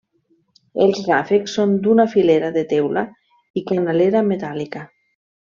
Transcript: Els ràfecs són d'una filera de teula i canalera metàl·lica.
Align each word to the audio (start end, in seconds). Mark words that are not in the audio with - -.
Els 0.85 1.01
ràfecs 1.09 1.53
són 1.59 1.75
d'una 1.87 2.07
filera 2.15 2.51
de 2.57 2.65
teula 2.73 3.07
i 3.63 3.67
canalera 3.73 4.27
metàl·lica. 4.35 4.87